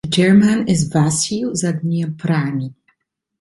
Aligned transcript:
The 0.05 0.09
chairman 0.09 0.67
is 0.67 0.89
Vasil 0.89 1.51
Zadnyaprany. 1.53 2.73